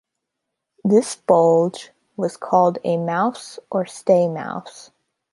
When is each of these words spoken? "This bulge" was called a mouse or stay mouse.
"This 0.83 1.15
bulge" 1.15 1.91
was 2.17 2.35
called 2.35 2.79
a 2.83 2.97
mouse 2.97 3.59
or 3.69 3.85
stay 3.85 4.27
mouse. 4.27 4.89